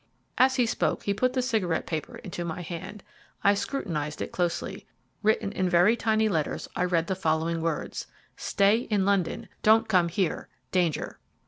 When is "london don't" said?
9.05-9.87